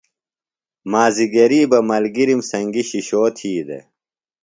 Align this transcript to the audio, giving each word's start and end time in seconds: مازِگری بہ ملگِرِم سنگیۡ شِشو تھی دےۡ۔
مازِگری 0.91 1.61
بہ 1.71 1.79
ملگِرِم 1.89 2.41
سنگیۡ 2.51 2.87
شِشو 2.89 3.21
تھی 3.37 3.51
دےۡ۔ 3.67 3.83